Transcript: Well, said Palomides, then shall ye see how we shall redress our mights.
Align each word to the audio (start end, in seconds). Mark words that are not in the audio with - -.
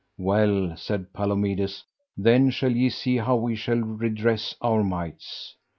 Well, 0.17 0.75
said 0.77 1.13
Palomides, 1.13 1.83
then 2.17 2.49
shall 2.49 2.71
ye 2.71 2.89
see 2.89 3.17
how 3.17 3.35
we 3.35 3.55
shall 3.55 3.77
redress 3.77 4.55
our 4.59 4.83
mights. 4.83 5.55